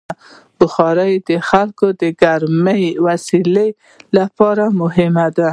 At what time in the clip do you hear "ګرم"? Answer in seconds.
2.21-2.65